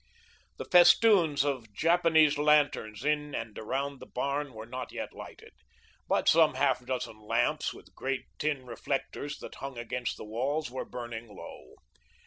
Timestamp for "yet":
4.91-5.13